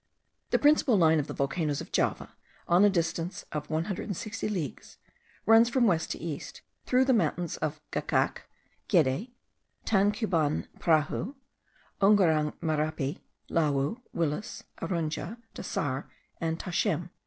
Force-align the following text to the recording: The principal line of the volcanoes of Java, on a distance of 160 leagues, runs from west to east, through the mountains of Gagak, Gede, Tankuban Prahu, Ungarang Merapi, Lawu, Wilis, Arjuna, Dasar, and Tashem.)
The 0.49 0.57
principal 0.57 0.97
line 0.97 1.19
of 1.19 1.27
the 1.27 1.33
volcanoes 1.35 1.79
of 1.79 1.91
Java, 1.91 2.33
on 2.67 2.83
a 2.83 2.89
distance 2.89 3.45
of 3.51 3.69
160 3.69 4.49
leagues, 4.49 4.97
runs 5.45 5.69
from 5.69 5.85
west 5.85 6.09
to 6.13 6.17
east, 6.17 6.63
through 6.87 7.05
the 7.05 7.13
mountains 7.13 7.55
of 7.57 7.79
Gagak, 7.91 8.37
Gede, 8.87 9.31
Tankuban 9.85 10.65
Prahu, 10.79 11.35
Ungarang 12.01 12.53
Merapi, 12.63 13.19
Lawu, 13.47 14.01
Wilis, 14.11 14.63
Arjuna, 14.79 15.37
Dasar, 15.53 16.05
and 16.39 16.59
Tashem.) 16.59 17.11